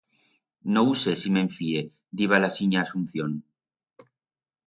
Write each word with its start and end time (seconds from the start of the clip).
No 0.75 0.81
hu 0.85 0.95
sé 1.01 1.13
si 1.23 1.33
me'n 1.35 1.49
fíe, 1.57 1.83
diba 2.21 2.41
la 2.43 2.51
sinya 2.57 2.81
Asunción. 2.87 3.35